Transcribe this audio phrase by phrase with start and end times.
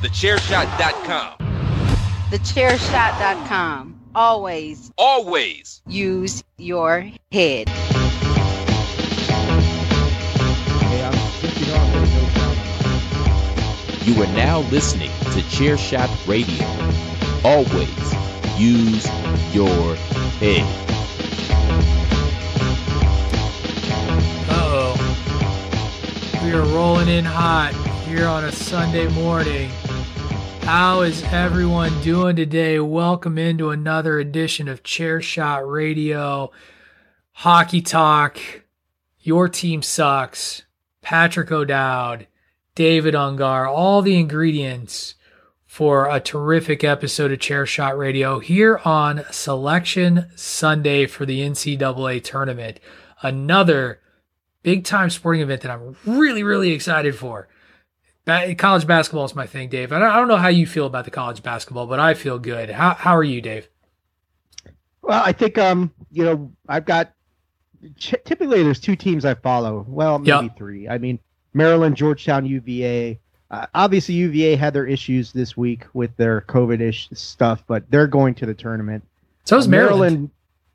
[0.00, 1.36] Thechairshot.com.
[2.30, 4.00] Thechairshot.com.
[4.14, 5.82] Always, Always.
[5.86, 7.68] use your head.
[10.88, 12.56] Hey, I'm just, you know, I'm gonna go down
[14.00, 16.66] on You are now listening to Chairshot Radio.
[17.44, 18.14] Always
[18.58, 19.06] use
[19.54, 19.94] your
[20.40, 20.66] head.
[24.48, 24.96] Uh-oh.
[26.42, 27.74] We are rolling in hot
[28.06, 29.70] here on a Sunday morning.
[30.62, 32.78] How is everyone doing today?
[32.78, 36.52] Welcome into another edition of Chair Shot Radio.
[37.32, 38.38] Hockey Talk.
[39.20, 40.62] Your team sucks.
[41.02, 42.26] Patrick O'Dowd,
[42.74, 45.14] David Ungar, all the ingredients
[45.66, 52.22] for a terrific episode of Chair Shot Radio here on Selection Sunday for the NCAA
[52.22, 52.78] tournament.
[53.22, 54.00] Another
[54.62, 57.48] big time sporting event that I'm really, really excited for.
[58.30, 59.92] Ba- college basketball is my thing, Dave.
[59.92, 62.38] I don't, I don't know how you feel about the college basketball, but I feel
[62.38, 62.70] good.
[62.70, 63.68] How, how are you, Dave?
[65.02, 67.12] Well, I think um, you know, I've got
[67.98, 69.84] typically there's two teams I follow.
[69.88, 70.56] Well, maybe Yep.
[70.56, 70.88] three.
[70.88, 71.18] I mean,
[71.54, 73.18] Maryland, Georgetown, UVA.
[73.50, 78.34] Uh, obviously, UVA had their issues this week with their COVID-ish stuff, but they're going
[78.36, 79.02] to the tournament.
[79.44, 80.30] So is Uh, Maryland.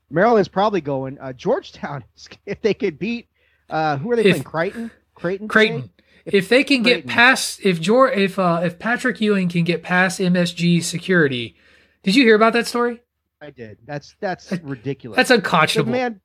[0.10, 1.18] Maryland's probably going.
[1.20, 2.04] Uh, Georgetown,
[2.46, 3.28] if they could beat,
[3.70, 4.92] uh, who are they If- playing?
[5.16, 5.48] Creighton.
[5.48, 5.82] Creighton.
[5.84, 5.92] today?
[6.26, 10.20] If they can get past, if Jor, if uh, if Patrick Ewing can get past
[10.20, 11.56] MSG security,
[12.02, 13.02] did you hear about that story?
[13.42, 13.78] I did.
[13.86, 15.18] That's that's ridiculous.
[15.18, 15.92] That's the unconscionable.
[15.92, 16.22] man.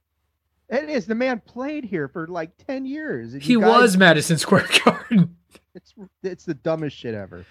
[0.71, 1.07] It is.
[1.07, 3.35] The man played here for like ten years.
[3.35, 5.37] he guys- was Madison Square Garden.
[5.75, 7.45] It's it's the dumbest shit ever.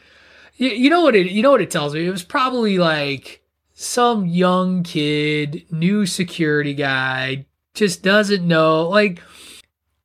[0.55, 2.05] You, you know what it you know what it tells me?
[2.05, 8.89] It was probably like some young kid, new security guy, just doesn't know.
[8.89, 9.21] Like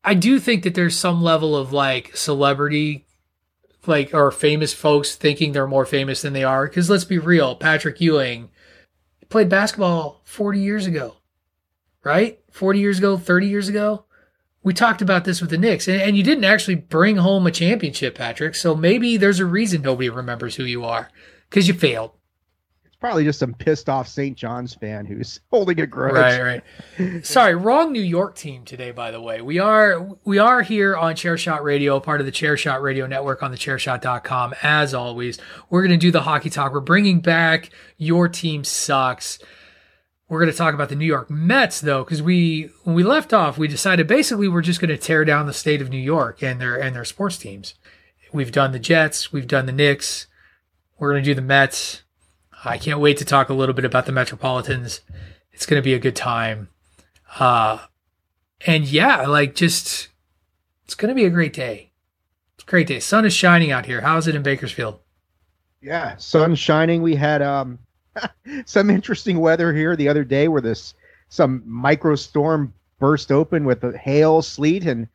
[0.05, 3.07] I do think that there's some level of like celebrity
[3.87, 7.55] like or famous folks thinking they're more famous than they are cuz let's be real,
[7.55, 8.51] Patrick Ewing
[9.29, 11.17] played basketball 40 years ago.
[12.03, 12.41] Right?
[12.51, 14.05] 40 years ago, 30 years ago
[14.65, 17.51] we talked about this with the Knicks, and, and you didn't actually bring home a
[17.51, 18.55] championship, Patrick.
[18.55, 21.11] So maybe there's a reason nobody remembers who you are
[21.49, 22.13] because you failed.
[23.05, 24.35] Probably just some pissed off St.
[24.35, 26.41] John's fan who's holding a grudge.
[26.41, 26.63] Right,
[26.99, 27.27] right.
[27.27, 28.93] Sorry, wrong New York team today.
[28.93, 32.81] By the way, we are we are here on Chairshot Radio, part of the Chairshot
[32.81, 34.55] Radio Network on the Chairshot.com.
[34.63, 35.39] As always,
[35.69, 36.73] we're going to do the hockey talk.
[36.73, 39.39] We're bringing back your team sucks.
[40.31, 43.35] We're going to talk about the New York Mets though, because we when we left
[43.35, 46.43] off, we decided basically we're just going to tear down the state of New York
[46.43, 47.75] and their and their sports teams.
[48.33, 50.27] We've done the Jets, we've done the Knicks,
[50.99, 52.04] we're going to do the Mets.
[52.65, 55.01] I can't wait to talk a little bit about the Metropolitans.
[55.53, 56.69] It's going to be a good time.
[57.39, 57.79] Uh,
[58.67, 60.09] and yeah, like just,
[60.85, 61.91] it's going to be a great day.
[62.57, 63.01] It's a great day.
[63.01, 64.01] Sun is shining out here.
[64.01, 64.99] How's it in Bakersfield?
[65.83, 67.03] Yeah, sun shining.
[67.03, 67.79] We had um
[68.65, 70.95] some interesting weather here the other day where this
[71.29, 75.07] some micro storm burst open with the hail, sleet, and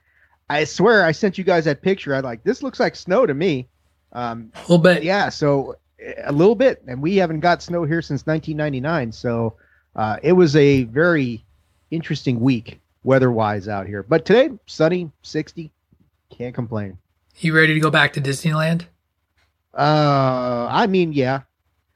[0.47, 2.13] I swear I sent you guys that picture.
[2.13, 3.67] I like this looks like snow to me.
[4.11, 5.01] Um, A little bit.
[5.01, 5.75] yeah, so
[6.23, 9.11] a little bit, and we haven't got snow here since 1999.
[9.11, 9.55] So
[9.95, 11.43] uh, it was a very
[11.91, 14.03] interesting week weather-wise out here.
[14.03, 15.71] But today, sunny, 60.
[16.29, 16.97] Can't complain.
[17.37, 18.85] You ready to go back to Disneyland?
[19.73, 21.41] Uh, I mean, yeah.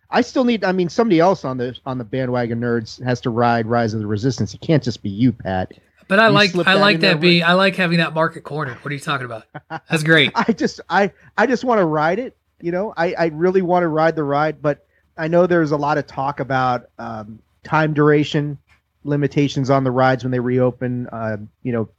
[0.10, 0.64] I still need.
[0.64, 4.00] I mean, somebody else on the on the bandwagon nerds has to ride Rise of
[4.00, 4.54] the Resistance.
[4.54, 5.74] It can't just be you, Pat.
[6.08, 8.78] But I You like I that like that being I like having that market corner.
[8.82, 9.46] What are you talking about?
[9.90, 10.32] That's great.
[10.36, 12.38] I just, I, I just want to ride it.
[12.64, 14.86] You know, I, I really want to ride the ride, but
[15.18, 18.58] I know there's a lot of talk about um, time duration
[19.04, 21.08] limitations on the rides when they reopen.
[21.12, 21.90] Uh, you know,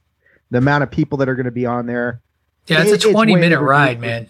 [0.49, 2.19] the amount of people that are going to be on there.
[2.65, 4.27] Yeah, it's It- a 20 way minute ride, for- man.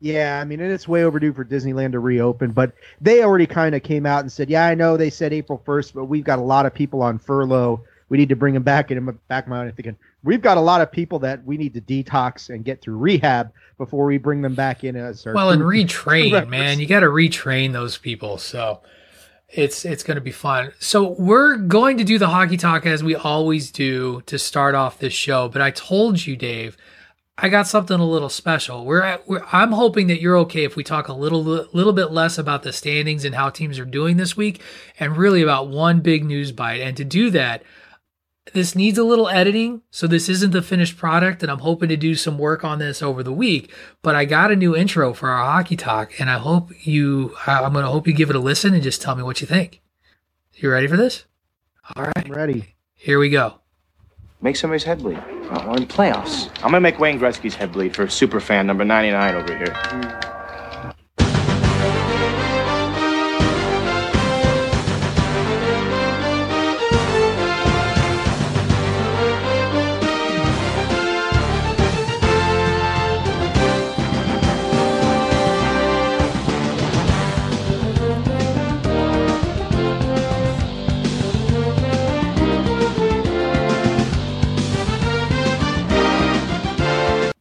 [0.00, 2.72] Yeah, I mean, and it's way overdue for Disneyland to reopen, but
[3.02, 5.92] they already kind of came out and said, "Yeah, I know they said April 1st,
[5.92, 7.82] but we've got a lot of people on furlough.
[8.08, 9.96] We need to bring them back." And in my back of my mind, I'm thinking,
[10.22, 13.52] we've got a lot of people that we need to detox and get through rehab
[13.78, 16.50] before we bring them back in as our Well, and retrain, members.
[16.50, 16.80] man.
[16.80, 18.38] You got to retrain those people.
[18.38, 18.80] So
[19.48, 20.72] it's it's going to be fun.
[20.78, 24.98] So we're going to do the hockey talk as we always do to start off
[24.98, 25.48] this show.
[25.48, 26.76] But I told you, Dave,
[27.36, 28.84] I got something a little special.
[28.84, 32.12] We're, at, we're I'm hoping that you're okay if we talk a little little bit
[32.12, 34.60] less about the standings and how teams are doing this week,
[35.00, 36.80] and really about one big news bite.
[36.82, 37.62] And to do that,
[38.52, 41.96] this needs a little editing, so this isn't the finished product, and I'm hoping to
[41.96, 43.72] do some work on this over the week.
[44.02, 47.72] But I got a new intro for our hockey talk, and I hope you, I'm
[47.72, 49.80] going to hope you give it a listen and just tell me what you think.
[50.54, 51.24] You ready for this?
[51.94, 52.74] All right, I'm ready.
[52.94, 53.60] here we go.
[54.42, 55.18] Make somebody's head bleed.
[55.50, 56.48] We're in playoffs.
[56.56, 60.29] I'm gonna make Wayne Gretzky's head bleed for super fan number 99 over here.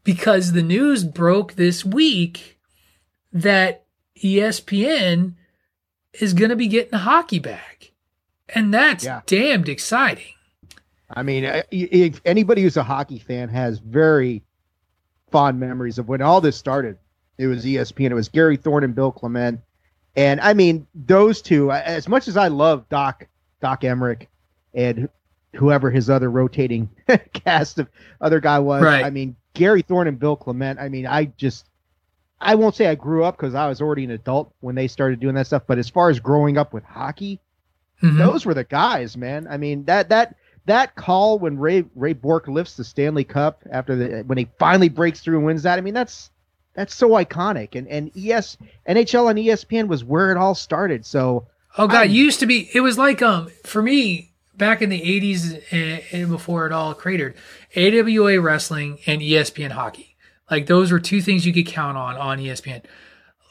[0.09, 2.57] Because the news broke this week
[3.31, 3.85] that
[4.23, 5.35] ESPN
[6.19, 7.91] is going to be getting hockey back.
[8.55, 9.21] And that's Yeah.
[9.27, 10.33] damned exciting.
[11.11, 14.41] I mean, uh, if anybody who's a hockey fan has very
[15.29, 16.97] fond memories of when all this started.
[17.37, 18.09] It was ESPN.
[18.09, 19.59] It was Gary Thorne and Bill Clement.
[20.15, 21.71] And I mean, those two.
[21.71, 23.27] As much as I love Doc
[23.61, 24.25] Doc Emrick
[24.73, 25.07] and
[25.55, 26.89] whoever his other rotating
[27.33, 27.87] cast of
[28.21, 29.05] other guy was, Right.
[29.05, 30.79] I mean, Gary Thorne and Bill Clement.
[30.79, 31.65] I mean, I just.
[32.41, 35.19] I won't say I grew up because I was already an adult when they started
[35.19, 35.63] doing that stuff.
[35.67, 37.41] But as far as growing up with hockey,
[38.01, 38.17] Mhm.
[38.17, 39.45] those were the guys, man.
[39.49, 40.35] I mean that that
[40.65, 44.87] that call when Ray Ray Bourque lifts the Stanley Cup after the when he finally
[44.87, 45.77] breaks through and wins that.
[45.77, 46.31] I mean that's
[46.75, 47.75] that's so iconic.
[47.75, 48.55] And and ES
[48.87, 51.05] NHL and ESPN was where it all started.
[51.05, 51.47] So
[51.77, 52.69] Oh god, I'm- used to be.
[52.73, 54.28] It was like um for me
[54.59, 57.35] back in the '80s and, and before it all cratered,
[57.75, 60.15] AWA wrestling and ESPN hockey.
[60.51, 62.83] Like those were two things you could count on on ESPN.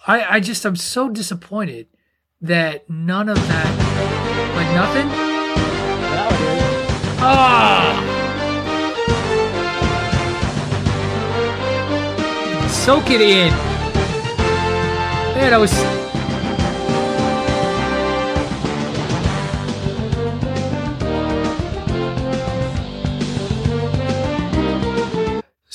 [0.07, 1.89] I I just I'm so disappointed
[2.41, 5.09] that none of that, like nothing.
[7.21, 8.15] Ah.
[12.69, 13.51] Soak it in.
[15.35, 16.08] Man, I was.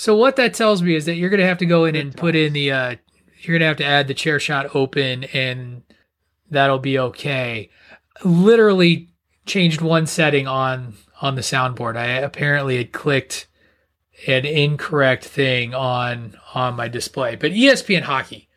[0.04, 2.36] So what that tells me is that you're gonna have to go in and put
[2.36, 2.96] in the uh
[3.40, 5.82] you're gonna have to add the chair shot open and
[6.52, 7.70] that'll be okay.
[8.22, 9.14] Literally
[9.46, 11.96] changed one setting on on the soundboard.
[11.96, 13.48] I apparently had clicked
[14.28, 17.38] an incorrect thing on on my display.
[17.38, 18.50] But ESPN hockey,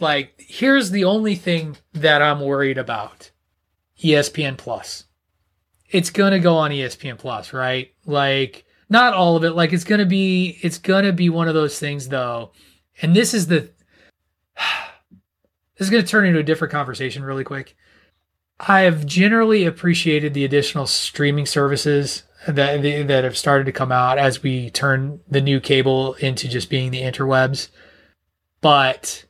[0.00, 3.30] like here's the only thing that I'm worried about.
[4.02, 5.04] ESPN Plus.
[5.90, 7.92] It's going to go on ESPN Plus, right?
[8.06, 9.52] Like not all of it.
[9.52, 12.52] Like it's to be it's to be one of those things though.
[13.00, 13.70] And this is the
[15.78, 17.76] this is to turn into a different conversation really quick.
[18.60, 24.18] I have generally appreciated the additional streaming services that that have started to come out
[24.18, 27.68] as we turn the new cable into just being the interwebs.
[28.60, 29.24] But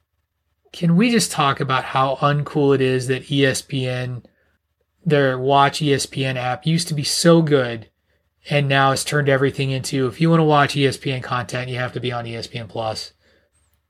[0.72, 4.24] can we just talk about how uncool it is that ESPN,
[5.04, 7.88] their Watch ESPN app, used to be so good,
[8.50, 11.92] and now it's turned everything into if you want to watch ESPN content, you have
[11.92, 13.12] to be on ESPN Plus.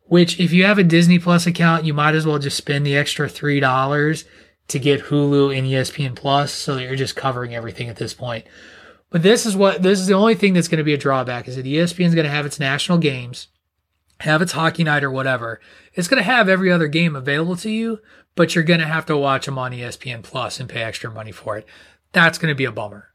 [0.05, 2.97] Which, if you have a Disney Plus account, you might as well just spend the
[2.97, 4.25] extra three dollars
[4.69, 8.47] to get Hulu and ESPN Plus, so that you're just covering everything at this point.
[9.11, 11.49] But this is what this is the only thing that's going to be a drawback
[11.49, 13.49] is that ESPN is going to have its national games,
[14.21, 15.61] have its hockey night or whatever.
[15.95, 18.01] It's going to have every other game available to you,
[18.35, 21.33] but you're going to have to watch them on ESPN Plus and pay extra money
[21.33, 21.67] for it.
[22.13, 23.08] That's going to be a bummer.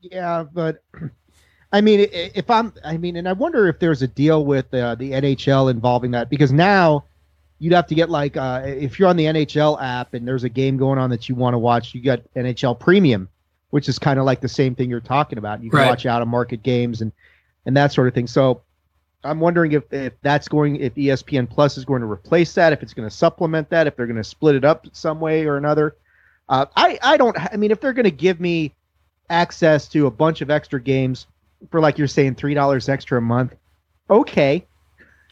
[0.00, 0.82] Yeah, but
[1.72, 4.94] I mean, if I'm, I mean, and I wonder if there's a deal with uh,
[4.94, 7.04] the NHL involving that because now
[7.58, 10.48] you'd have to get like uh, if you're on the NHL app and there's a
[10.48, 13.28] game going on that you want to watch, you got NHL Premium,
[13.70, 15.62] which is kind of like the same thing you're talking about.
[15.62, 15.88] You can Right.
[15.88, 17.12] watch out of market games and
[17.66, 18.26] and that sort of thing.
[18.26, 18.62] So
[19.24, 22.82] I'm wondering if if that's going, if ESPN Plus is going to replace that, if
[22.82, 25.56] it's going to supplement that, if they're going to split it up some way or
[25.58, 25.96] another.
[26.48, 27.36] Uh, I I don't.
[27.52, 28.74] I mean, if they're going to give me
[29.30, 31.26] access to a bunch of extra games
[31.70, 33.54] for like you're saying three dollars extra a month,
[34.10, 34.66] okay.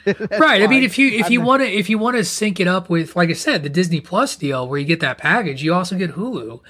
[0.39, 0.63] Right.
[0.63, 2.89] I mean, if you if you want to if you want to sync it up
[2.89, 5.97] with, like I said, the Disney Plus deal where you get that package, you also
[5.97, 6.61] get Hulu.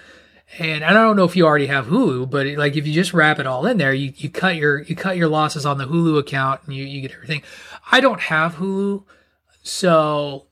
[0.58, 3.38] And I don't know if you already have Hulu, but like if you just wrap
[3.38, 6.18] it all in there, you, you cut your you cut your losses on the Hulu
[6.18, 7.42] account and you, you get everything.
[7.92, 9.04] I don't have Hulu,
[9.62, 10.46] so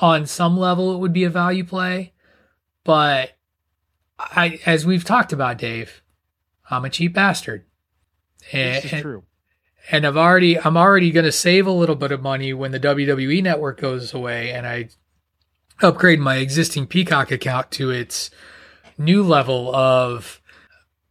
[0.00, 2.12] on some level it would be a value play.
[2.82, 3.30] But
[4.18, 6.02] I as we've talked about, Dave,
[6.70, 7.64] I'm a cheap bastard.
[8.52, 9.24] And, this is true.
[9.90, 12.80] and I've already I'm already going to save a little bit of money when the
[12.80, 14.88] WWE network goes away and I
[15.82, 18.30] upgrade my existing Peacock account to its
[18.98, 20.40] new level of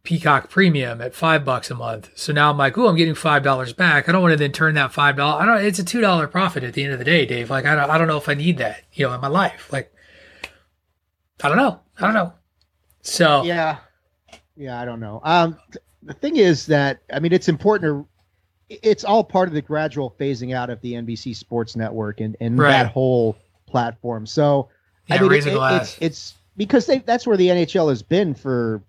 [0.04, 2.10] Peacock Premium at five bucks a month.
[2.14, 4.08] So now I'm like, oh, I'm getting five dollars back.
[4.08, 5.42] I don't want to then turn that five dollars.
[5.42, 5.64] I don't.
[5.64, 7.50] It's a two dollar profit at the end of the day, Dave.
[7.50, 7.90] Like I don't.
[7.90, 9.72] I don't know if I need that, you know, in my life.
[9.72, 9.92] Like
[11.42, 11.80] I don't know.
[11.98, 12.32] I don't know.
[13.04, 13.76] So Yeah,
[14.56, 14.80] yeah.
[14.80, 15.20] I don't know.
[15.24, 18.08] Um, th- the thing is that I mean, it's important to.
[18.82, 22.58] It's all part of the gradual phasing out of the NBC Sports Network and and
[22.58, 22.70] Right.
[22.72, 24.26] that whole platform.
[24.26, 24.68] So
[25.06, 28.34] yeah, I mean, it- it- it's it's because they, that's where the NHL has been
[28.34, 28.82] for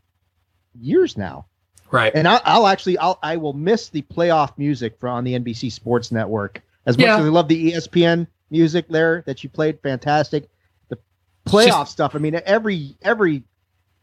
[0.79, 1.45] years now.
[1.91, 2.13] right.
[2.15, 5.71] And I, I'll actually I'll I will miss the playoff music from on the NBC
[5.71, 7.17] Sports Network as much Yeah.
[7.19, 9.79] as I love the ESPN music there that you played.
[9.81, 10.47] Fantastic.
[10.89, 10.97] The
[11.45, 12.15] playoff stuff.
[12.15, 13.43] I mean, every every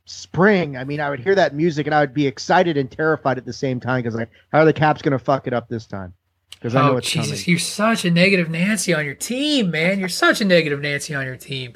[0.05, 3.39] spring, I mean, I would hear that music and I would be excited and terrified
[3.39, 5.69] at the same time because like, how are the Caps going to fuck it up
[5.69, 6.15] this time?
[6.63, 7.45] because I oh, know oh it's Jesus, coming.
[7.47, 9.99] you're such a negative Nancy on your team, man.
[9.99, 11.75] You're such a negative Nancy on your team.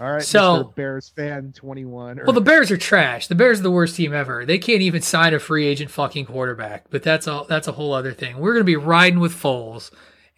[0.00, 0.74] All right, So- Mr.
[0.76, 2.20] Bears fan twenty one.
[2.24, 3.26] Well, the Bears are trash.
[3.26, 4.46] The Bears are the worst team ever.
[4.46, 6.86] They can't even sign a free agent fucking quarterback.
[6.90, 7.44] But that's all.
[7.44, 8.38] That's a whole other thing.
[8.38, 9.90] We're gonna be riding with Foles,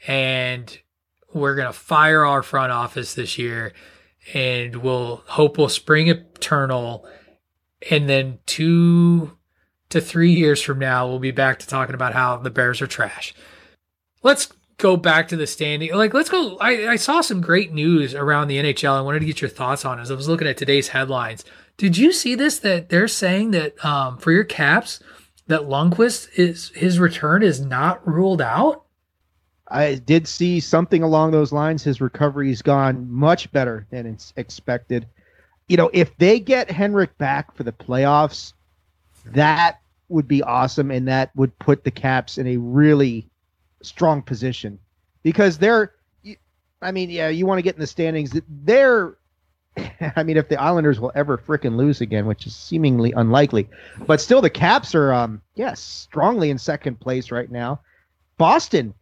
[0.08, 0.76] and
[1.34, 3.74] we're gonna fire our front office this year,
[4.32, 7.06] and we'll hope we'll spring eternal,
[7.90, 9.36] and then two
[9.90, 12.86] to three years from now, we'll be back to talking about how the Bears are
[12.86, 13.34] trash.
[14.22, 15.92] Let's go back to the standing.
[15.94, 16.56] Like, let's go.
[16.58, 18.96] I, I saw some great news around the NHL.
[18.96, 20.02] I wanted to get your thoughts on it.
[20.02, 21.44] As I was looking at today's headlines.
[21.76, 22.58] Did you see this?
[22.58, 25.00] That they're saying that um, for your Caps,
[25.46, 28.84] that Lundqvist is his return is not ruled out.
[29.68, 31.82] I did see something along those lines.
[31.82, 35.06] His recovery's gone much better than it's expected.
[35.68, 38.52] You know, if they get Henrik back for the playoffs,
[39.26, 43.28] that would be awesome, and that would put the Caps in a really
[43.82, 44.78] strong position
[45.22, 45.92] because they're.
[46.82, 48.38] I mean, yeah, you want to get in the standings.
[48.48, 49.16] They're.
[50.16, 53.68] I mean, if the Islanders will ever frickin' lose again, which is seemingly unlikely,
[54.06, 57.80] but still, the Caps are, um, yes, strongly in second place right now.
[58.36, 58.92] Boston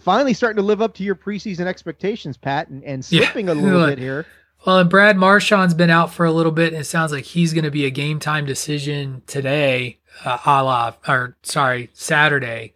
[0.00, 3.24] finally starting to live up to your preseason expectations, Pat, and, and Yeah.
[3.26, 4.26] slipping a little bit here.
[4.66, 7.52] Well, and Brad Marchand's been out for a little bit, and it sounds like he's
[7.52, 12.72] going to be a game time decision today, uh, a la, or sorry, Saturday.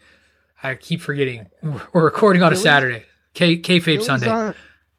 [0.62, 1.46] I keep forgetting.
[1.62, 3.04] We're recording on a Saturday.
[3.34, 4.28] K kayfabe Sunday.
[4.28, 4.54] on-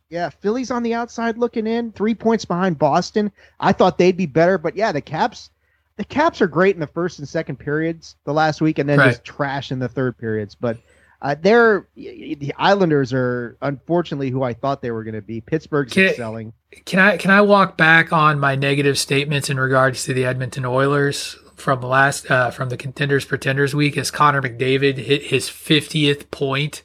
[0.10, 3.32] yeah, Philly's on the outside looking in, three points behind Boston.
[3.60, 5.52] I thought they'd be better, but yeah, the Caps,
[5.98, 8.98] the Caps are great in the first and second periods the last week, and then
[8.98, 9.10] Right.
[9.12, 10.56] just trash in the third periods.
[10.56, 10.80] But
[11.22, 15.42] uh, they're the Islanders are unfortunately who I thought they were going to be.
[15.42, 16.54] Pittsburgh's Can- excelling.
[16.86, 20.66] Can I can I walk back on my negative statements in regards to the Edmonton
[20.66, 26.30] Oilers from last uh, from the Contenders Pretenders week as Connor McDavid hit his 50th
[26.32, 26.84] point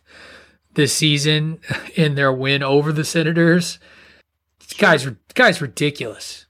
[0.72, 1.60] this season
[1.94, 3.78] in their win over the Senators?
[4.58, 6.46] This guy's guy's ridiculous.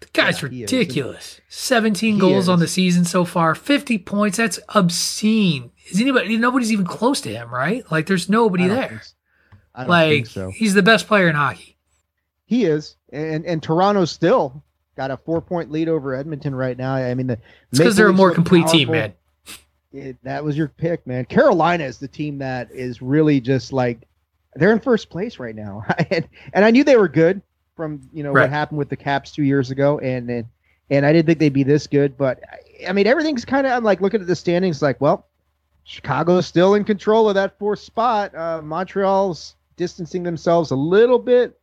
[0.00, 0.72] The guy's Yeah, he is.
[0.72, 1.40] ridiculous.
[1.48, 4.36] 17 He goals on the season so far, 50 points.
[4.36, 5.70] That's obscene.
[5.90, 7.84] Is anybody nobody's even close to him, right?
[7.90, 8.88] Like there's nobody there.
[8.88, 9.14] think s-
[9.74, 10.50] I don't Like think so.
[10.50, 11.76] he's the best player in hockey.
[12.46, 14.62] He is, and and Toronto still
[14.96, 16.94] got a four point lead over Edmonton right now.
[16.94, 17.38] I mean, the
[17.70, 19.12] It's because they're a more complete team, man.
[19.92, 21.24] It- that was your pick, man.
[21.24, 24.06] Carolina is the team that is really just like
[24.56, 27.42] they're in first place right now, and and I knew they were good
[27.76, 28.42] from you know Right.
[28.42, 30.46] what happened with the Caps two years ago, and and,
[30.90, 33.72] and I didn't think they'd be this good, but I, I mean everything's kind of
[33.72, 35.26] I'm like looking at the standings, like well,
[35.84, 38.34] Chicago's still in control of that fourth spot.
[38.34, 41.58] Uh, Montreal's distancing themselves a little bit.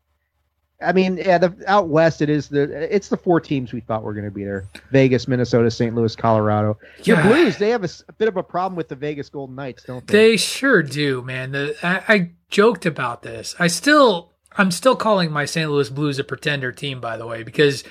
[0.83, 2.63] I mean, yeah, the out west it is the
[2.93, 5.93] it's the four teams we thought were going to be there: Vegas, Minnesota, St.
[5.93, 6.77] Louis, Colorado.
[6.97, 7.27] The Yeah.
[7.27, 10.13] Blues, they have a bit of a problem with the Vegas Golden Knights, don't they?
[10.13, 11.51] They sure do, man.
[11.51, 13.53] The I, I joked about this.
[13.59, 15.69] I still I'm still calling my St.
[15.69, 17.83] Louis Blues a pretender team, by the way, because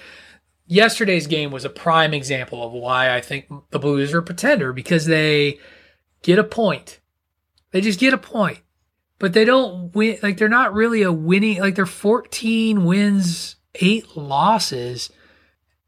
[0.66, 4.72] yesterday's game was a prime example of why I think the Blues are a pretender
[4.72, 5.58] because they
[6.22, 7.00] get a point.
[7.72, 8.60] They just get a point.
[9.18, 14.16] But they don't win like they're not really a winning like they're 14 wins, 8
[14.16, 15.10] losses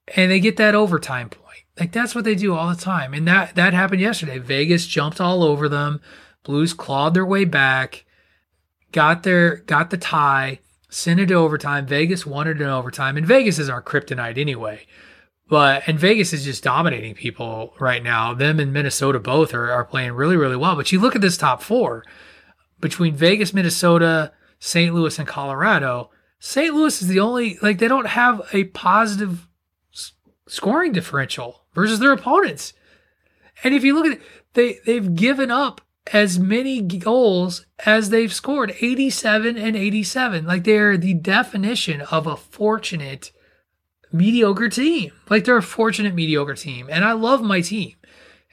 [0.08, 1.42] and they get that overtime point.
[1.78, 3.14] Like that's what they do all the time.
[3.14, 4.38] And that that happened yesterday.
[4.38, 6.00] Vegas jumped all over them.
[6.42, 8.04] Blues clawed their way back,
[8.90, 10.60] got their got the tie,
[10.90, 11.86] sent it to overtime.
[11.86, 14.86] Vegas it in overtime, and Vegas is our kryptonite anyway.
[15.48, 18.32] But and Vegas is just dominating people right now.
[18.32, 20.76] Them and Minnesota both are, are playing really, really well.
[20.76, 22.04] But you look at this top four
[22.80, 24.94] between Vegas, Minnesota, St.
[24.94, 26.10] Louis, and Colorado.
[26.38, 26.74] St.
[26.74, 29.46] Louis is the only like they don't have a positive
[29.92, 30.12] s-
[30.48, 32.72] scoring differential versus their opponents.
[33.62, 34.22] And if you look at it,
[34.54, 35.80] they they've given up
[36.12, 42.36] as many goals as they've scored 87 and 87 like they're the definition of a
[42.36, 43.30] fortunate
[44.12, 47.94] mediocre team like they're a fortunate mediocre team and i love my team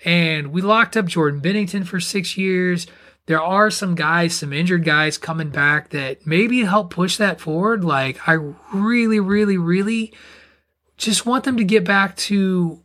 [0.05, 2.87] and we locked up jordan binnington for six years
[3.25, 7.83] there are some guys some injured guys coming back that maybe help push that forward
[7.83, 8.33] like i
[8.73, 10.13] really really really
[10.97, 12.83] just want them to get back to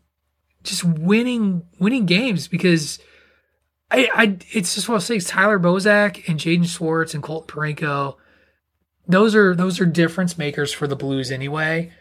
[0.63, 2.99] just winning winning games because
[3.91, 5.17] I, I it's just what I say.
[5.17, 8.17] It's Tyler Bozak and Jaden Schwartz and Colton Parayko.
[9.07, 11.93] Those are those are difference makers for the Blues anyway,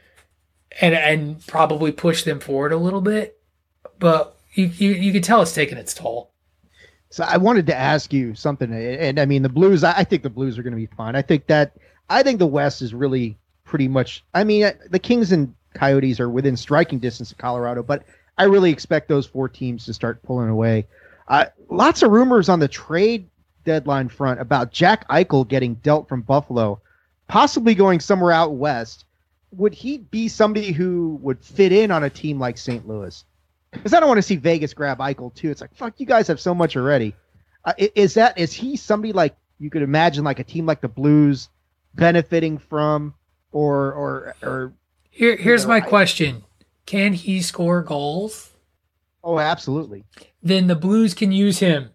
[0.81, 3.39] and and probably push them forward a little bit.
[3.99, 6.31] But you you, you can tell it's taking its toll.
[7.09, 9.83] So I wanted to ask you something, and, I mean the Blues.
[9.83, 11.15] I, think the Blues are going to be fine.
[11.15, 11.73] I think that
[12.09, 14.23] I think the West is really pretty much.
[14.33, 18.03] I mean, the Kings and Coyotes are within striking distance of Colorado, but
[18.37, 20.87] I really expect those four teams to start pulling away.
[21.27, 23.29] Uh, lots of rumors on the trade
[23.63, 26.81] deadline front about Jack Eichel getting dealt from Buffalo,
[27.27, 29.05] possibly going somewhere out west.
[29.57, 32.87] Would he be somebody who would fit in on a team like St.
[32.87, 33.23] Louis?
[33.71, 35.49] Because I don't want to see Vegas grab Eichel too.
[35.49, 37.15] It's like fuck, you guys have so much already.
[37.65, 40.87] Uh, is that is he somebody like you could imagine like a team like the
[40.87, 41.49] Blues
[41.95, 43.13] benefiting from,
[43.51, 44.73] or or or
[45.09, 46.43] Here, here's know, my I- question:
[46.85, 48.49] Can he score goals?
[49.23, 50.03] oh, absolutely.
[50.41, 51.89] Then the Blues can use him.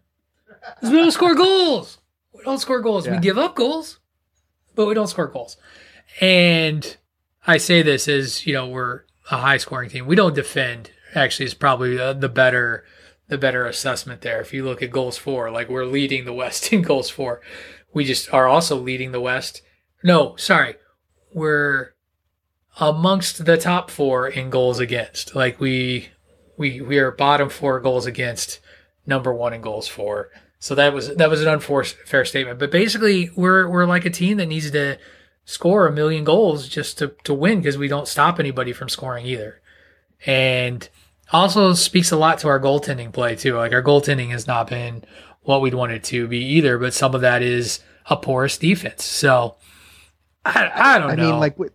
[0.82, 1.98] we don't score goals.
[2.32, 3.06] We don't score goals.
[3.08, 3.98] We give up goals,
[4.74, 5.56] but we don't score goals.
[6.20, 6.96] And
[7.48, 10.06] I say this as you know we're a high scoring team.
[10.06, 10.90] We don't defend.
[11.14, 12.84] Actually, is probably the, the better
[13.28, 14.40] the better assessment there.
[14.42, 17.40] If you look at goals for, like we're leading the West in goals for.
[17.94, 19.62] We just are also leading the West.
[20.04, 20.74] No, sorry,
[21.32, 21.94] we're
[22.78, 25.34] amongst the top four in goals against.
[25.34, 26.10] Like we
[26.58, 28.60] we we are bottom four goals against,
[29.06, 30.28] number one in goals for.
[30.58, 32.58] So that was that was an unforced fair statement.
[32.58, 34.98] But basically, we're we're like a team that needs to
[35.48, 39.24] score a million goals just to to win because we don't stop anybody from scoring
[39.24, 39.62] either.
[40.26, 40.86] And
[41.32, 43.56] also speaks a lot to our goaltending play too.
[43.56, 45.04] Like our goaltending has not been
[45.42, 46.76] what we'd want it to be either.
[46.76, 49.04] But some of that is a porous defense.
[49.04, 49.56] So
[50.44, 51.28] I, I don't I know.
[51.28, 51.72] I mean, like with,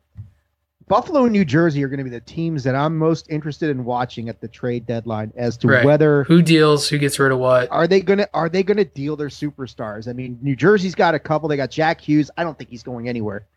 [0.88, 3.86] Buffalo and New Jersey are going to be the teams that I'm most interested in
[3.86, 5.86] watching at the trade deadline as to Right.
[5.86, 7.72] whether who deals, who gets rid of what.
[7.72, 10.08] are they going to are they going to deal their superstars.
[10.08, 11.50] I mean, New Jersey's got a couple.
[11.50, 12.30] They got Jack Hughes.
[12.38, 13.48] I don't think he's going anywhere.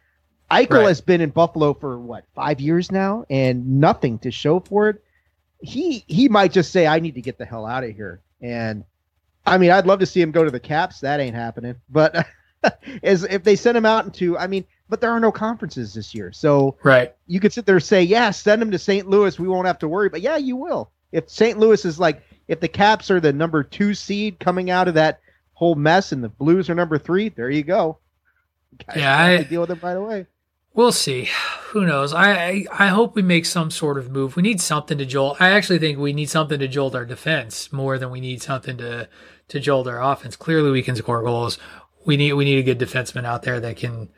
[0.51, 0.89] Eichel Right.
[0.89, 5.03] has been in Buffalo for what five years now, and nothing to show for it.
[5.61, 8.85] He he might just say, "I need to get the hell out of here." And
[9.45, 11.01] I mean, I'd love to see him go to the Caps.
[11.01, 11.77] That ain't happening.
[11.89, 12.27] But
[13.03, 16.15] as if they send him out into, I mean, but there are no conferences this
[16.15, 17.15] year, so Right.
[17.27, 19.09] you could sit there and say, yeah, send him to St.
[19.09, 19.39] Louis.
[19.39, 20.09] We won't have to worry.
[20.09, 20.91] But yeah, you will.
[21.13, 21.59] If St.
[21.59, 25.21] Louis is like, if the Caps are the number two seed coming out of that
[25.55, 27.99] whole mess and the Blues are number three, there you go.
[28.97, 30.27] Yeah, I- deal with them right away.
[30.77, 31.31] We'll see.
[31.71, 32.13] Who knows?
[32.13, 34.37] I, I I hope we make some sort of move.
[34.37, 35.41] We need something to jolt.
[35.41, 38.77] I actually think we need something to jolt our defense more than we need something
[38.77, 39.09] to
[39.49, 40.37] to jolt our offense.
[40.37, 41.59] Clearly, we can score goals.
[42.05, 44.11] We need we need a good defenseman out there that can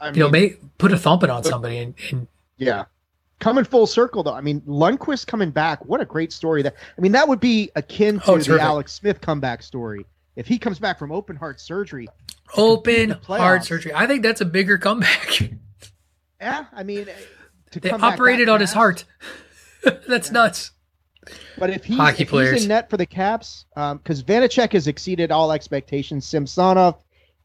[0.00, 2.26] I you know make put a thumping on somebody and, and
[2.56, 2.84] yeah.
[3.38, 4.34] Coming full circle though.
[4.34, 5.84] I mean, Lundqvist coming back.
[5.84, 6.74] What a great story that.
[6.96, 8.64] I mean, that would be akin to Oh, the terrific.
[8.64, 10.06] Alex Smith comeback story.
[10.36, 12.08] If he comes back from open heart surgery,
[12.56, 13.92] open heart surgery.
[13.92, 15.50] I think that's a bigger comeback.
[16.42, 17.12] yeah, I mean, eh,
[17.70, 19.04] to they come operated on his heart.
[20.08, 20.72] that's nuts.
[21.56, 22.52] But if he's, Hockey if players.
[22.52, 26.96] he's in net for the Caps, um, because Vanecek has exceeded all expectations, Samsonov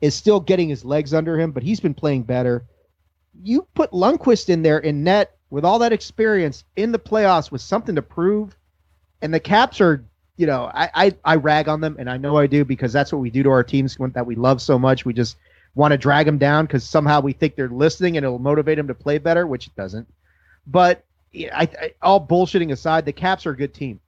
[0.02, 2.66] is still getting his legs under him, but he's been playing better.
[3.44, 7.62] You put Lundqvist in there in net with all that experience in the playoffs with
[7.62, 8.58] something to prove,
[9.22, 10.04] and the Caps are,
[10.38, 13.12] you know, I I, I rag on them, and I know I do because that's
[13.12, 15.06] what we do to our teams that we love so much.
[15.06, 15.38] We just
[15.78, 18.88] want to drag them down because somehow we think they're listening and it'll motivate them
[18.88, 20.08] to play better, which it doesn't.
[20.66, 21.04] But
[21.36, 24.00] I, I, all bullshitting aside, the Caps are a good team.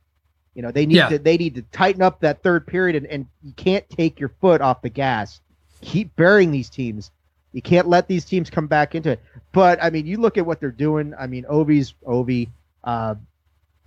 [0.55, 1.09] You know, they need Yeah.
[1.09, 4.29] to they need to tighten up that third period, and, and you can't take your
[4.41, 5.39] foot off the gas.
[5.81, 7.11] Keep burying these teams.
[7.53, 9.21] You can't let these teams come back into it.
[9.51, 11.13] But I mean, you look at what they're doing.
[11.17, 12.49] I mean, Ovi's Ovi.
[12.83, 13.15] Uh,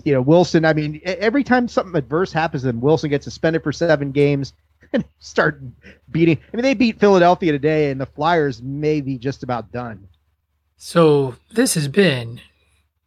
[0.05, 0.65] you know, Wilson.
[0.65, 4.53] I mean, every time something adverse happens, to them Wilson gets suspended for seven games
[4.93, 5.61] and start
[6.11, 6.39] beating.
[6.53, 10.09] I mean, they beat Philadelphia today, and the Flyers may be just about done.
[10.77, 12.41] So this has been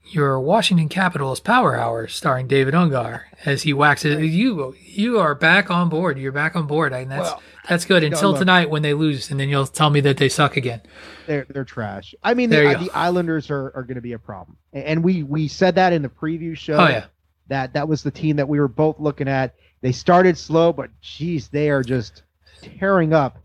[0.08, 4.22] your Washington Capitals Power Hour, starring David Ungar as he waxes.
[4.22, 6.18] You you are back on board.
[6.18, 9.32] You're back on board, and that's Well, that's good until look- tonight when they lose,
[9.32, 10.82] and then you'll tell me that they suck again.
[11.26, 12.14] they're they're trash.
[12.24, 12.92] I mean, the, the.
[12.94, 16.10] Islanders are, are going to be a problem, and we we said that in the
[16.10, 16.76] preview show.
[16.78, 17.06] Oh yeah,
[17.48, 19.56] that that was the team that we were both looking at.
[19.82, 22.24] They started slow, but geez, they are just
[22.62, 23.38] tearing up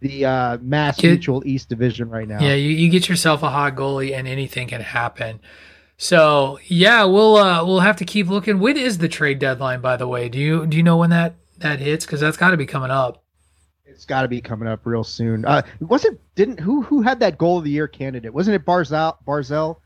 [0.00, 2.40] the uh, Mass Kid- Mutual East Division right now.
[2.40, 2.54] yeah.
[2.54, 5.40] You, you get yourself a hot goalie, and anything can happen.
[5.96, 8.60] So yeah, we'll uh, we'll have to keep looking.
[8.60, 9.80] When is the trade deadline?
[9.80, 12.06] By the way, do you do you know when that that hits?
[12.06, 13.24] Because that's got to be coming up.
[13.84, 15.44] It's got to be coming up real soon.
[15.44, 18.32] Uh, wasn't didn't who who had that goal of the year candidate?
[18.32, 19.16] Wasn't it Barzal?
[19.26, 19.78] Barzal.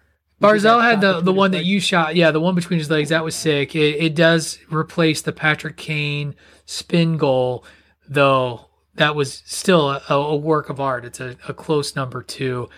[0.43, 2.17] Barzal had the, the one that you shot.
[2.17, 3.11] Yeah, the one between his legs.
[3.11, 3.75] That was sick.
[3.75, 6.35] It, it does replace the Patrick Kane
[6.67, 7.65] spin goal,
[8.09, 11.05] though that was still a, a work of art.
[11.05, 12.69] It's a, a close number two.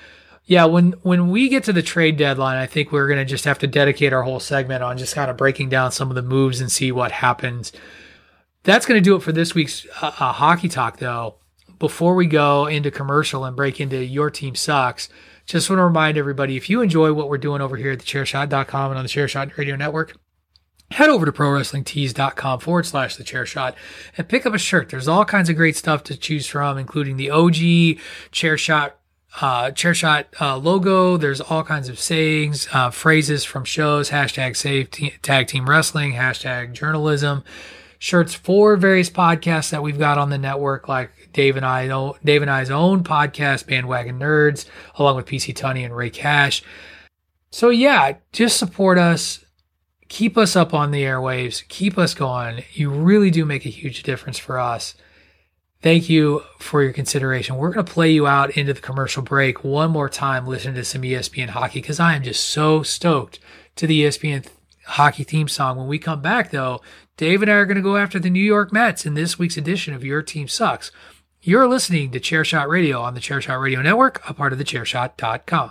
[0.46, 3.58] Yeah, when when we get to the trade deadline, I think we're gonna just have
[3.60, 6.60] to dedicate our whole segment on just kind of breaking down some of the moves
[6.60, 7.72] and see what happens.
[8.62, 11.36] That's gonna do it for this week's uh, uh, hockey talk, though.
[11.78, 15.08] Before we go into commercial and break into your team sucks,
[15.46, 18.90] just want to remind everybody if you enjoy what we're doing over here at thechairshot.com
[18.90, 20.16] and on the Chairshot Radio Network,
[20.90, 23.74] head over to prowrestlingtees.com forward slash the chair shot
[24.16, 24.88] and pick up a shirt.
[24.88, 27.98] There's all kinds of great stuff to choose from, including the OG
[28.30, 28.98] chair shot
[29.40, 31.16] uh, chair shot uh, logo.
[31.16, 36.12] There's all kinds of sayings, uh, phrases from shows, hashtag save te- tag team wrestling,
[36.12, 37.42] hashtag journalism,
[38.04, 41.86] shirts for various podcasts that we've got on the network, like Dave and I,
[42.22, 46.62] Dave and I's own podcast, Bandwagon Nerds, along with PC Tunney and Rey Cash.
[47.50, 49.42] So yeah, just support us.
[50.08, 51.66] Keep us up on the airwaves.
[51.68, 52.64] Keep us going.
[52.74, 54.94] You really do make a huge difference for us.
[55.80, 57.56] Thank you for your consideration.
[57.56, 60.84] We're going to play you out into the commercial break one more time, listening to
[60.84, 63.38] some ESPN hockey because I am just so stoked
[63.76, 64.46] to the ESPN
[64.84, 65.78] hockey theme song.
[65.78, 66.82] When we come back, though,
[67.16, 69.56] Dave and I are going to go after the New York Mets in this week's
[69.56, 70.90] edition of Your Team Sucks.
[71.40, 75.70] You're listening to Chairshot Radio on the Chairshot Radio Network, a part of the Chairshot.com.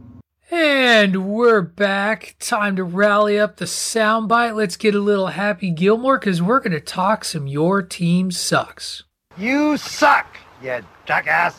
[0.53, 2.35] And we're back.
[2.37, 4.53] Time to rally up the soundbite.
[4.53, 9.03] Let's get a little Happy Gilmore because we're going to talk some Your Team Sucks.
[9.37, 11.57] You suck, you jackass.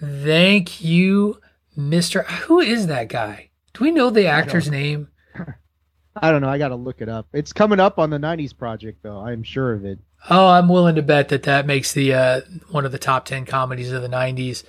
[0.00, 1.42] Thank you,
[1.76, 2.24] Mr.
[2.24, 3.50] Who is that guy?
[3.74, 5.08] Do we know the actor's name?
[6.16, 6.48] I don't know.
[6.48, 7.28] I got to look it up.
[7.34, 9.18] It's coming up on the 90s project, though.
[9.18, 9.98] I'm sure of it.
[10.30, 13.44] Oh, I'm willing to bet that that makes the uh, one of the top 10
[13.44, 14.64] comedies of the 90s.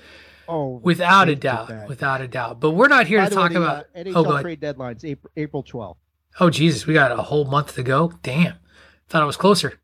[0.48, 2.60] Oh, without a doubt, without a doubt.
[2.60, 4.42] But we're not here By to talk way, about uh, NHL oh, go ahead.
[4.44, 5.98] trade deadlines April, April 12th.
[6.40, 8.14] Oh Jesus, we got a whole month to go.
[8.24, 8.56] Damn,
[9.08, 9.80] thought it was closer.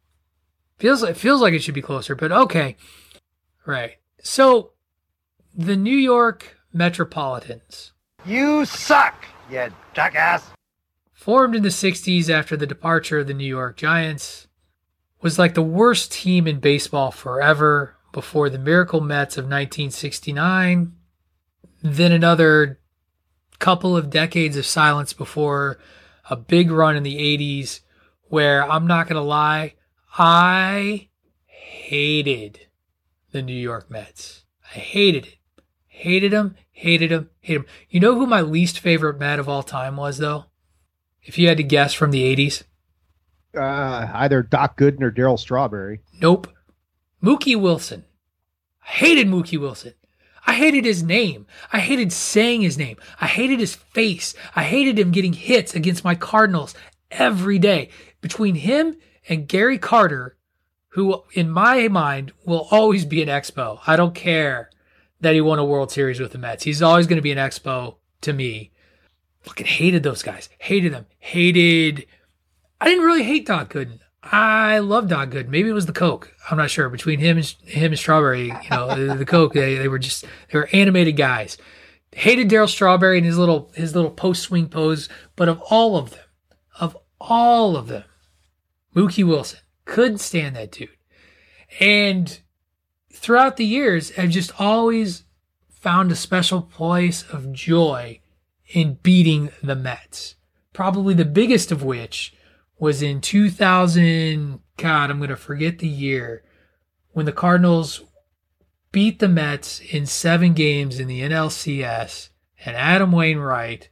[0.77, 2.75] Feels it feels like it should be closer, but okay.
[3.65, 3.97] Right.
[4.23, 4.71] So,
[5.55, 7.91] the New York Metropolitans
[8.25, 10.51] You suck, you jackass.
[11.13, 14.47] formed in the '60s after the departure of the New York Giants,
[15.21, 17.95] was like the worst team in baseball forever.
[18.11, 20.93] Before the Miracle Mets of 1969,
[21.81, 22.79] then another
[23.59, 25.77] couple of decades of silence before
[26.29, 27.81] a big run in the 80s
[28.23, 29.75] where I'm not going to lie,
[30.17, 31.09] I
[31.45, 32.67] hated
[33.31, 34.45] the New York Mets.
[34.73, 35.37] I hated it.
[35.87, 37.69] Hated them, hated them, hated them.
[37.89, 40.45] You know who my least favorite Met of all time was, though?
[41.21, 42.63] If you had to guess from the 80s?
[43.55, 46.01] Uh, either Doc Gooden or Darryl Strawberry.
[46.19, 46.47] Nope.
[47.23, 48.05] Mookie Wilson.
[48.83, 49.93] I hated Mookie Wilson.
[50.45, 51.45] I hated his name.
[51.71, 52.97] I hated saying his name.
[53.19, 54.33] I hated his face.
[54.55, 56.73] I hated him getting hits against my Cardinals
[57.11, 57.89] every day.
[58.21, 58.97] Between him
[59.29, 60.35] and Gary Carter,
[60.89, 63.79] who in my mind will always be an expo.
[63.85, 64.69] I don't care
[65.21, 66.63] that he won a World Series with the Mets.
[66.63, 68.71] He's always going to be an expo to me.
[69.41, 70.49] Fucking hated those guys.
[70.59, 71.05] Hated them.
[71.19, 72.05] Hated.
[72.79, 73.99] I didn't really hate Doc Gooden.
[74.23, 75.49] I love Doc Gooden.
[75.49, 76.33] Maybe it was the Coke.
[76.49, 76.89] I'm not sure.
[76.89, 80.25] Between him and him and Strawberry, you know, the, the Coke, they, they were just
[80.51, 81.57] they were animated guys.
[82.11, 86.11] Hated Darryl Strawberry and his little his little post swing pose, but of all of
[86.11, 86.25] them,
[86.79, 88.03] of all of them,
[88.95, 90.89] Mookie Wilson couldn't stand that dude.
[91.79, 92.39] And
[93.11, 95.23] throughout the years, I've just always
[95.69, 98.19] found a special place of joy
[98.67, 100.35] in beating the Mets.
[100.73, 102.33] probably the biggest of which
[102.81, 104.59] was in 2000.
[104.75, 106.43] God, I'm going to forget the year
[107.11, 108.01] when the Cardinals
[108.91, 112.29] beat the Mets in seven games in the NLCS,
[112.65, 113.89] and Adam Wainwright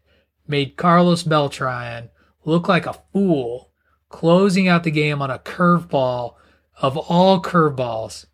[0.47, 2.09] made Carlos Beltran
[2.43, 3.69] look like a fool,
[4.09, 6.33] closing out the game on a curveball
[6.81, 8.25] of all curveballs.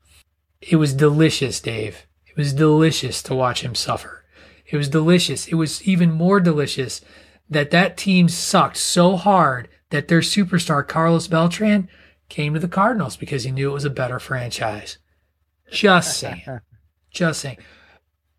[0.62, 2.08] It was delicious, Dave.
[2.26, 4.24] It was delicious to watch him suffer.
[4.66, 5.48] It was delicious.
[5.50, 7.02] It was even more delicious
[7.50, 11.90] that that team sucked so hard that their superstar Carlos Beltran
[12.30, 14.98] came to the Cardinals because he knew it was a better franchise.
[15.72, 16.44] Just saying.
[17.12, 17.58] Just saying.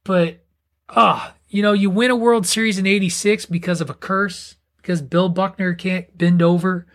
[0.04, 0.44] But
[0.88, 5.02] ah, you know, you win a World Series in 86 because of a curse, because
[5.02, 6.86] Bill Buckner can't bend over.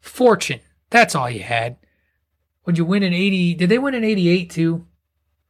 [0.00, 0.60] Fortune.
[0.90, 1.76] That's all you had.
[2.64, 3.54] Would you win in 80?
[3.54, 4.86] Did they win in 88 too?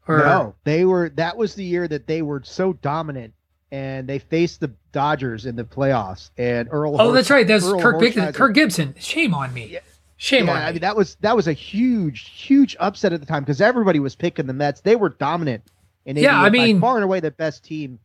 [0.06, 1.10] Or, no, they were.
[1.10, 3.34] That was the year that they were so dominant,
[3.70, 6.30] and they faced the Dodgers in the playoffs.
[6.38, 7.00] And Earl.
[7.00, 7.46] Oh, that's right.
[7.46, 8.94] That's Earl Kirk, Big, Kirk Gibson.
[8.98, 9.66] Shame on me.
[9.66, 9.80] Yeah.
[10.16, 10.64] Shame yeah, on me.
[10.64, 14.00] I mean, that was that was a huge, huge upset at the time because everybody
[14.00, 14.80] was picking the Mets.
[14.80, 15.62] They were dominant.
[16.06, 17.98] And yeah, I mean, far and away the best team.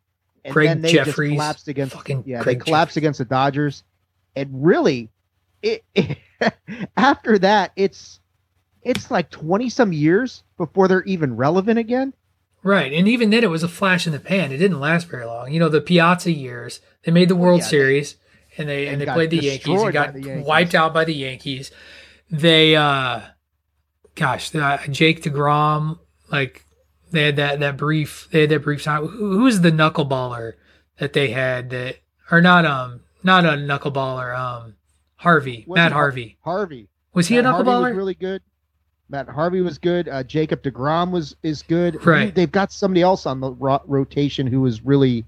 [0.45, 1.95] And Craig then they Jefferies, just collapsed against.
[1.95, 2.97] fucking yeah, Craig they collapsed Jefferies.
[2.97, 3.83] against the Dodgers,
[4.35, 5.09] and really,
[5.61, 5.85] it,
[6.97, 8.19] after that, it's
[8.81, 12.13] it's like twenty some years before they're even relevant again.
[12.63, 14.53] Right, and even then, it was a flash in the pan.
[14.53, 15.51] It didn't last very long.
[15.51, 18.15] You know, the Piazza years, they made the World yeah, Series,
[18.57, 20.45] and they and, and they played the Yankees and got Yankees.
[20.45, 21.71] wiped out by the Yankees.
[22.31, 23.21] They, uh
[24.15, 25.99] gosh, the, uh, Jake Degrom,
[26.31, 26.65] like
[27.11, 29.07] they had that that brief, they had that brief time.
[29.07, 30.53] Who, was the knuckleballer
[30.99, 31.97] that they had that,
[32.31, 34.75] or not um not a knuckleballer, um
[35.17, 36.37] Harvey, Wasn't Matt Harvey.
[36.41, 37.89] Harvey Was he Matt a knuckleballer?
[37.89, 38.41] was really good.
[39.09, 40.07] Matt Harvey was good.
[40.09, 42.03] Uh, Jacob Degrom was is good.
[42.05, 42.33] Right.
[42.33, 45.25] They've got somebody else on the ro- rotation who is really.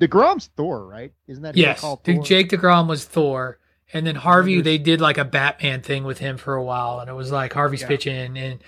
[0.00, 1.12] Degrom's Thor, right?
[1.28, 2.00] Isn't that Yes, Thor?
[2.04, 3.58] Jake Degrom was Thor,
[3.92, 4.60] and then Harvey.
[4.60, 7.52] They did like a Batman thing with him for a while, and it was like
[7.52, 7.88] Harvey's Yeah.
[7.88, 8.58] pitching, and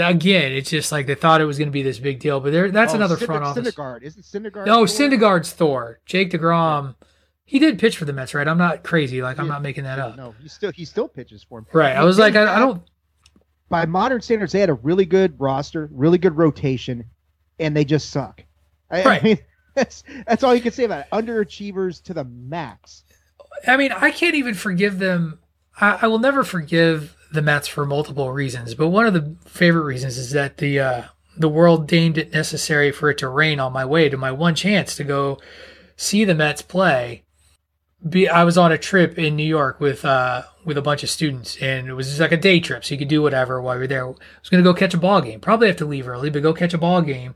[0.00, 2.52] again, it's just like they thought it was going to be this big deal, but
[2.52, 3.66] there, that's Oh, another front office.
[3.74, 4.02] Syndergaard.
[4.02, 4.66] Isn't Syndergaard?
[4.66, 5.08] No, Thor?
[5.08, 5.98] Syndergaard's Thor.
[6.06, 6.94] Jake Degrom,
[7.44, 8.46] he did pitch for the Mets, right?
[8.46, 9.22] I'm not crazy.
[9.22, 9.52] Like I'm Yeah.
[9.52, 10.16] not making that up.
[10.16, 11.66] No, he still he still pitches for him.
[11.72, 11.96] Right.
[11.96, 12.82] I was like, I, I don't.
[13.68, 17.04] By modern standards, they had a really good roster, really good rotation,
[17.58, 18.44] and they just suck.
[18.90, 19.22] I, Right.
[19.22, 19.38] I mean,
[19.74, 21.10] that's that's all you can say about it.
[21.12, 23.04] Underachievers to the max.
[23.66, 25.40] I mean, I can't even forgive them.
[25.80, 29.84] I, I will never forgive the Mets for multiple reasons, but one of the favorite
[29.84, 31.02] reasons is that the uh,
[31.36, 34.54] the world deemed it necessary for it to rain on my way to my one
[34.54, 35.38] chance to go
[35.96, 37.24] see the Mets play.
[38.06, 41.08] Be, I was on a trip in New York with uh, with a bunch of
[41.08, 43.78] students, and it was just like a day trip, so you could do whatever while
[43.78, 44.04] you're there.
[44.04, 45.40] I was going to go catch a ball game.
[45.40, 47.34] Probably have to leave early, but go catch a ball game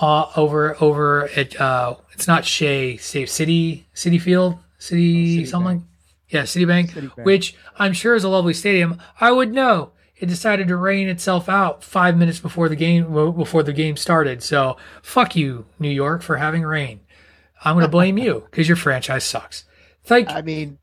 [0.00, 5.48] uh, over over at uh, it's not Shea Safe City Citi Field City Oh, Citibank.
[5.48, 5.88] something.
[6.28, 7.24] Yeah, Citibank, Citibank.
[7.24, 8.98] which I'm sure is a lovely stadium.
[9.20, 9.92] I would know.
[10.16, 14.40] It decided to rain itself out five minutes before the game before the game started.
[14.42, 17.00] So fuck you, New York, for having rain.
[17.64, 19.64] I'm going to blame you because your franchise sucks.
[20.04, 20.78] Thank I mean,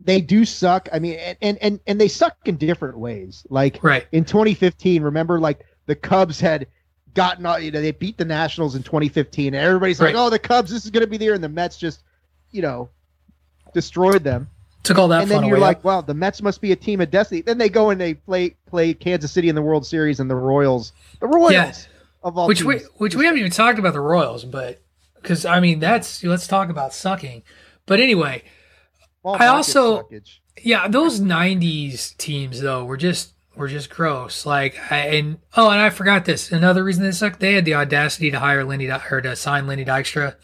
[0.00, 0.88] they do suck.
[0.92, 3.46] I mean, and, and and they suck in different ways.
[3.50, 4.06] Like right.
[4.12, 6.66] in 2015, remember, like the Cubs had
[7.14, 10.14] gotten all you know they beat the Nationals in 2015, and everybody's Right.
[10.14, 12.02] like, "Oh, the Cubs, this is going to be the year," and the Mets just,
[12.50, 12.90] you know,
[13.72, 14.48] destroyed them.
[14.82, 15.60] Took all that and then you're away.
[15.66, 18.14] like, "Wow, the Mets must be a team of destiny." Then they go and they
[18.14, 21.72] play play Kansas City in the World Series and the Royals, the Royals Yeah.
[22.22, 24.80] of all which we which we haven't even talked about the Royals, but
[25.20, 27.42] because I mean that's let's talk about sucking.
[27.86, 28.44] But anyway,
[29.34, 30.38] I also- suckage.
[30.62, 34.44] yeah, those '90s teams though were just were just gross.
[34.46, 36.52] Like, I, and oh, and I forgot this.
[36.52, 39.84] Another reason they sucked, they had the audacity to hire Lenny or to sign Lenny
[39.84, 40.36] Dykstra.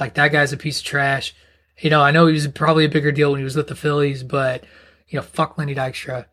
[0.00, 1.34] Like that guy's a piece of trash.
[1.78, 3.74] You know, I know he was probably a bigger deal when he was with the
[3.74, 4.64] Phillies, but
[5.08, 6.26] you know, fuck Lenny Dykstra.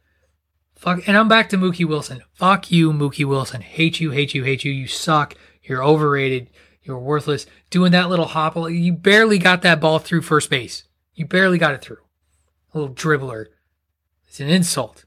[0.75, 2.21] Fuck, and I'm back to Mookie Wilson.
[2.33, 3.61] Fuck you, Mookie Wilson.
[3.61, 4.71] Hate you, hate you, hate you.
[4.71, 5.35] You suck.
[5.61, 6.49] You're overrated.
[6.83, 7.45] You're worthless.
[7.69, 10.85] Doing that little hop, you barely got that ball through first base.
[11.19, 11.97] You barely got it through.
[12.73, 13.47] A little dribbler.
[14.25, 15.03] It's an insult.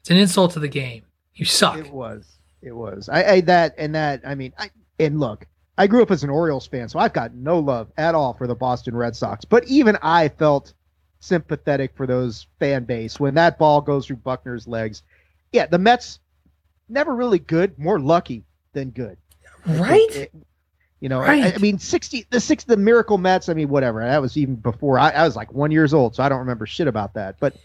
[0.00, 1.04] It's an insult to the game.
[1.36, 1.78] You suck.
[1.78, 2.38] It was.
[2.62, 3.08] It was.
[3.08, 4.22] I, I that and that.
[4.26, 5.46] I mean, I and look,
[5.78, 8.48] I grew up as an Orioles fan, so I've got no love at all for
[8.48, 9.44] the Boston Red Sox.
[9.44, 10.74] But even I felt
[11.20, 15.04] sympathetic for those fan base when that ball goes through Buckner's legs.
[15.52, 16.18] Yeah, the Mets
[16.88, 19.16] never really good, more lucky than good.
[19.64, 20.10] Right?
[20.10, 20.34] It-
[21.02, 21.54] you know, I- Right.
[21.54, 23.48] I, mean, sixty the six the Miracle Mets.
[23.48, 24.00] I mean, whatever.
[24.04, 26.64] That was even before I, I was like one years old, so I don't remember
[26.64, 27.36] shit about that.
[27.40, 27.56] But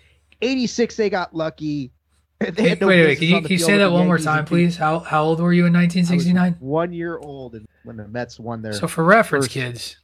[0.42, 1.92] eighty six, they got lucky.
[2.40, 3.18] They no wait, wait.
[3.20, 4.76] Can you, can you say that one more time, please?
[4.78, 6.58] How how old were you in 1969?
[6.60, 8.74] one year old and when the Mets won their.
[8.74, 9.98] So for reference, first- kids,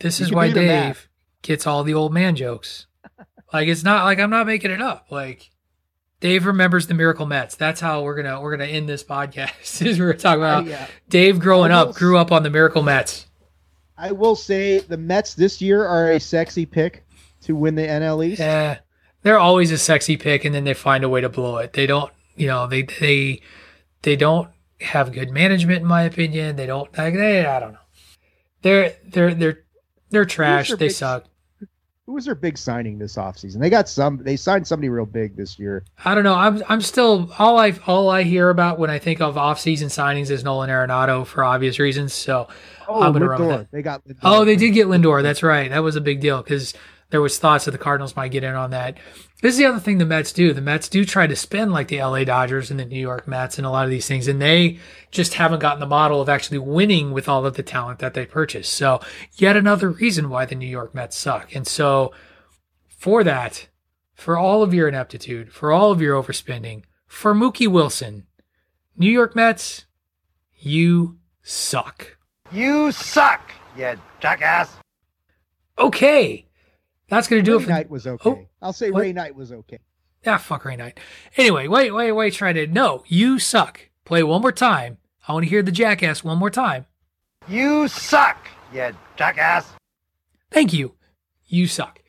[0.00, 0.96] this is why do the math.
[0.96, 1.08] Dave
[1.42, 2.86] gets all the old man jokes.
[3.52, 5.06] Like it's not like I'm not making it up.
[5.10, 5.50] Like
[6.20, 7.54] Dave remembers the Miracle Mets.
[7.54, 9.82] That's how we're gonna we're gonna end this podcast.
[9.86, 10.86] Is we're talking about uh, yeah.
[11.08, 13.26] Dave growing up grew up on the Miracle Mets.
[13.96, 17.04] I will say the Mets this year are a sexy pick
[17.42, 18.40] to win the NL East.
[18.40, 18.78] Yeah,
[19.22, 21.72] they're always a sexy pick, and then they find a way to blow it.
[21.72, 23.40] They don't, you know, they they
[24.02, 24.48] they don't
[24.80, 26.56] have good management, in my opinion.
[26.56, 27.46] They don't like they.
[27.46, 27.78] I don't know.
[28.62, 29.64] They're they're they're
[30.10, 30.70] they're trash.
[30.70, 31.24] They big- suck.
[32.08, 33.60] Who was their big signing this offseason?
[33.60, 34.16] They got some.
[34.24, 35.84] They signed somebody real big this year.
[36.06, 36.32] I don't know.
[36.32, 40.30] I'm I'm still all I all I hear about when I think of off-season signings
[40.30, 42.14] is Nolan Arenado for obvious reasons.
[42.14, 42.48] So
[42.88, 43.70] Oh, I'm gonna run with that.
[43.70, 44.08] They got.
[44.08, 44.16] Lindor.
[44.22, 45.22] Oh, they did get Lindor.
[45.22, 45.68] That's right.
[45.68, 46.72] That was a big deal because
[47.10, 48.98] there was thoughts that the Cardinals might get in on that.
[49.40, 50.52] This is the other thing the Mets do.
[50.52, 53.56] The Mets do try to spend like the LA Dodgers and the New York Mets
[53.56, 54.78] and a lot of these things, and they
[55.10, 58.26] just haven't gotten the model of actually winning with all of the talent that they
[58.26, 58.74] purchased.
[58.74, 59.00] So
[59.34, 61.54] yet another reason why the New York Mets suck.
[61.54, 62.12] And so
[62.88, 63.68] for that,
[64.12, 68.26] for all of your ineptitude, for all of your overspending, for Mookie Wilson,
[68.96, 69.86] New York Mets,
[70.58, 72.18] you suck.
[72.50, 74.76] You suck, you jackass.
[75.78, 76.47] Okay.
[77.08, 78.30] That's going to do Ray it for Knight was okay.
[78.30, 79.00] Oh, I'll say what?
[79.00, 79.78] Ray Knight was okay.
[80.26, 80.98] Ah, fuck Ray Knight.
[81.36, 82.34] Anyway, wait, wait, wait.
[82.34, 82.66] Try to.
[82.66, 83.80] No, you suck.
[84.04, 84.98] Play one more time.
[85.26, 86.86] I want to hear the jackass one more time.
[87.46, 89.70] You suck, you jackass.
[90.50, 90.94] Thank you.
[91.46, 92.00] You suck.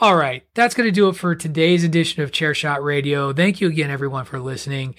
[0.00, 0.44] All right.
[0.54, 3.32] That's going to do it for today's edition of Chairshot Radio.
[3.32, 4.94] Thank you again, everyone, for listening.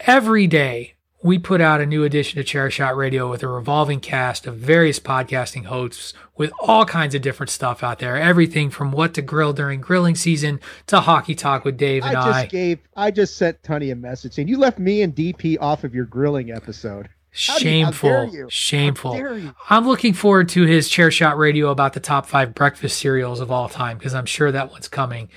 [0.00, 4.46] Every day, we put out a new edition of Chairshot Radio with a revolving cast
[4.46, 8.16] of various podcasting hosts with all kinds of different stuff out there.
[8.16, 12.20] Everything from what to grill during grilling season to hockey talk with Dave and I
[12.20, 12.42] just I.
[12.42, 12.78] Just gave.
[12.96, 16.04] I just sent Tony a message saying you left me and DP off of your
[16.04, 17.08] grilling episode.
[17.30, 18.30] How Shameful.
[18.32, 18.48] you?
[18.50, 19.52] Shameful.
[19.68, 23.50] I'm looking forward to his chair shot radio about the top five breakfast cereals of
[23.50, 25.28] all time because I'm sure that one's coming.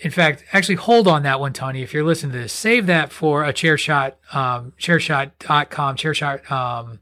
[0.00, 1.82] In fact, actually hold on that one, Tony.
[1.82, 6.50] If you're listening to this, save that for a chair shot, um, chairshot.com, chair shot,
[6.52, 7.00] um,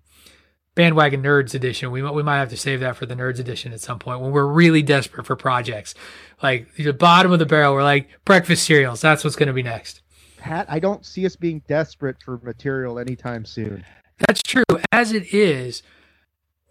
[0.75, 1.91] bandwagon nerds edition.
[1.91, 4.31] We, we might have to save that for the nerds edition at some point when
[4.31, 5.95] we're really desperate for projects.
[6.43, 9.03] Like the bottom of the barrel, we're like breakfast cereals.
[9.03, 10.01] That's what's going to be next.
[10.39, 13.85] Pat, I don't see us being desperate for material anytime soon.
[14.27, 14.65] That's true.
[14.93, 15.83] As it is,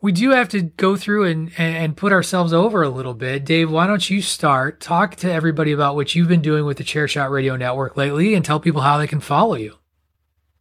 [0.06, 3.44] we do have to go through and, and put ourselves over a little bit.
[3.44, 4.80] Dave, why don't you start?
[4.80, 8.46] Talk to everybody about what you've been doing with the Chairshot Radio Network lately and
[8.46, 9.74] tell people how they can follow you.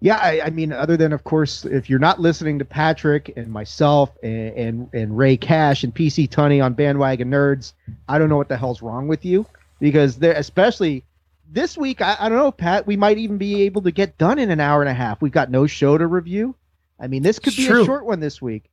[0.00, 3.48] Yeah, I, I mean, other than of course, if you're not listening to Patrick and
[3.48, 7.74] myself and and, and Rey Cash and PC Tunney on Bandwagon Nerds,
[8.08, 9.44] I don't know what the hell's wrong with you
[9.78, 11.04] because they're especially
[11.52, 12.00] this week.
[12.00, 12.86] I, I don't know, Pat.
[12.86, 15.20] We might even be able to get done in an hour and a half.
[15.20, 16.54] We've got no show to review.
[16.98, 17.82] I mean, this could It's be true.
[17.82, 18.70] a short one this week.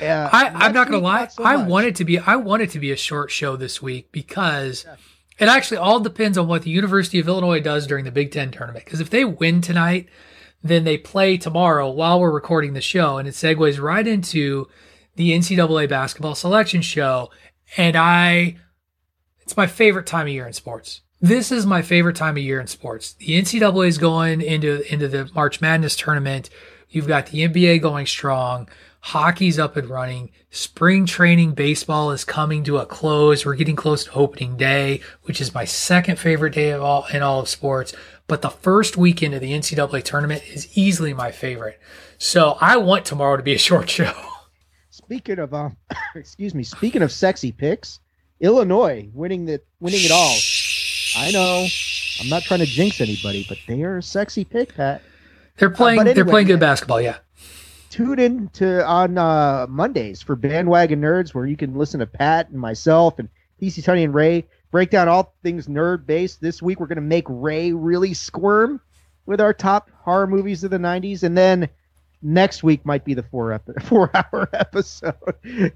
[0.00, 1.26] Uh, I, I'm not gonna lie.
[1.28, 1.68] so I much.
[1.68, 2.18] want it to be.
[2.18, 4.86] I want it to be a short show this week because
[5.38, 8.50] it actually all depends on what the University of Illinois does during the Big Ten
[8.50, 8.84] tournament.
[8.84, 10.08] Because if they win tonight,
[10.62, 14.68] then they play tomorrow while we're recording the show, and it segues right into
[15.16, 17.30] the NCAA basketball selection show.
[17.76, 18.56] And I,
[19.42, 21.02] it's my favorite time of year in sports.
[21.20, 23.14] This is my favorite time of year in sports.
[23.14, 26.50] The NCAA is going into into the March Madness tournament.
[26.90, 28.68] You've got the NBA going strong.
[29.04, 30.30] Hockey's up and running.
[30.48, 33.44] Spring training baseball is coming to a close.
[33.44, 37.20] We're getting close to opening day, which is my second favorite day of all in
[37.20, 37.92] all of sports.
[38.28, 41.78] But the first weekend of the NCAA tournament is easily my favorite.
[42.16, 44.14] So I want tomorrow to be a short show.
[44.90, 45.76] Speaking of um,
[46.14, 46.62] excuse me.
[46.62, 48.00] Speaking of sexy picks,
[48.40, 50.34] Illinois winning the winning it all.
[51.18, 51.66] I know.
[52.22, 55.02] I'm not trying to jinx anybody, but they are a sexy pick, Pat.
[55.58, 56.02] They're playing.
[56.02, 57.02] but they're playing good basketball.
[57.02, 57.18] Yeah.
[57.94, 62.48] Tune in to on uh, Mondays for Bandwagon Nerds, where you can listen to Pat
[62.48, 63.28] and myself and
[63.62, 66.40] PC Tunney and Ray break down all things nerd based.
[66.40, 68.80] This week we're going to make Ray really squirm
[69.26, 71.68] with our top horror movies of the '90s, and then
[72.20, 75.14] next week might be the four ep- four hour episode.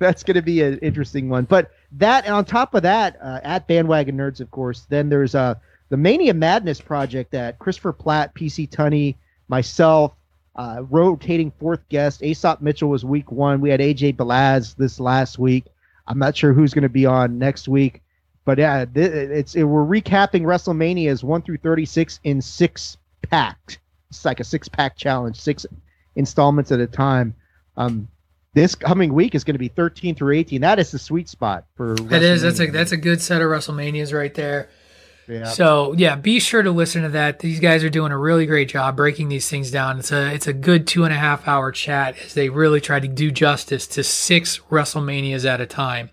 [0.01, 1.45] That's going to be an interesting one.
[1.45, 5.37] But that, and on top of that, uh, at Bandwagon Nerds, of course, then there's
[5.37, 5.55] uh,
[5.89, 9.14] the Mania Madness project that Christopher Platt, PC Tunney,
[9.47, 10.14] myself,
[10.59, 12.23] uh, rotating fourth guest.
[12.23, 13.61] Aesop Mitchell was week one.
[13.61, 15.67] We had AJ Balaz this last week.
[16.09, 18.03] I'm not sure who's going to be on next week,
[18.45, 23.79] but yeah, th- it's it, we're recapping WrestleManias one through 36 in six packs.
[24.11, 25.65] It's like a six pack challenge, six
[26.17, 27.37] installments at a time.
[27.77, 28.09] Um,
[28.55, 30.63] this coming week is going to be 13 through 18.
[30.63, 31.93] That is the sweet spot for.
[31.93, 32.43] It is.
[32.43, 34.71] That's a that's a good set of WrestleManias right there.
[35.53, 37.41] So yeah, be sure to listen to that.
[37.41, 39.99] These guys are doing a really great job breaking these things down.
[39.99, 42.99] It's a it's a good two and a half hour chat as they really try
[42.99, 46.11] to do justice to six WrestleManias at a time.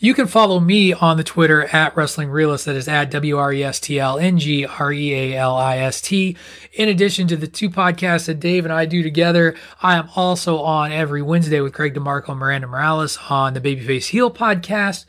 [0.00, 2.66] You can follow me on the Twitter at Wrestling Realist.
[2.66, 5.56] That is at W R E S T L N G R E A L
[5.56, 6.36] I S T.
[6.74, 10.60] In addition to the two podcasts that Dave and I do together, I am also
[10.60, 15.04] on every Wednesday with Greg DeMarco and Miranda Morales on the Babyface Heel podcast.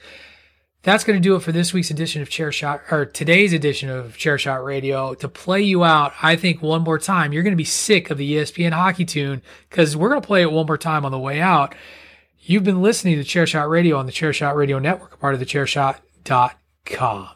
[0.81, 3.89] That's going to do it for this week's edition of Chair Shot, or today's edition
[3.89, 5.13] of Chair Shot Radio.
[5.15, 8.17] To play you out, I think one more time, you're going to be sick of
[8.17, 11.19] the ESPN hockey tune because we're going to play it one more time on the
[11.19, 11.75] way out.
[12.39, 17.29] You've been listening to Chairshot Radio on the Chairshot Radio Network, part of the Chairshot.com.